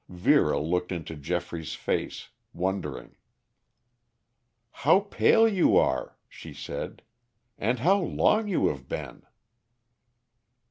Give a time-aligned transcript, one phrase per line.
[0.09, 3.17] Vera looked into Geoffrey's face, wondering.
[4.81, 7.03] "How pale you are!" she said.
[7.59, 9.27] "And how long you have been!"